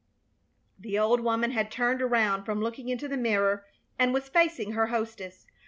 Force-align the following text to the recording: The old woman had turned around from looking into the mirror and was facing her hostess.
The 0.79 0.97
old 0.97 1.19
woman 1.19 1.51
had 1.51 1.69
turned 1.69 2.01
around 2.01 2.43
from 2.43 2.59
looking 2.59 2.89
into 2.89 3.07
the 3.07 3.17
mirror 3.17 3.67
and 3.99 4.11
was 4.15 4.29
facing 4.29 4.71
her 4.71 4.87
hostess. 4.87 5.45